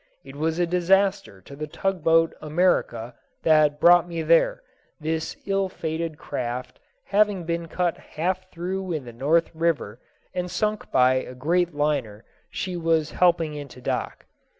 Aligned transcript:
It 0.25 0.35
was 0.35 0.57
a 0.57 0.65
disaster 0.65 1.41
to 1.41 1.55
the 1.55 1.67
tug 1.67 2.03
boat 2.03 2.33
America 2.41 3.13
that 3.43 3.79
brought 3.79 4.07
me 4.07 4.23
there, 4.23 4.63
this 4.99 5.37
ill 5.45 5.69
fated 5.69 6.17
craft 6.17 6.79
having 7.03 7.43
been 7.43 7.67
cut 7.67 7.97
half 7.99 8.49
through 8.49 8.93
in 8.93 9.05
the 9.05 9.13
North 9.13 9.51
River 9.53 9.99
and 10.33 10.49
sunk 10.49 10.89
by 10.89 11.13
a 11.21 11.35
great 11.35 11.75
liner 11.75 12.25
she 12.49 12.75
was 12.75 13.11
helping 13.11 13.53
into 13.53 13.79
dock. 13.79 14.25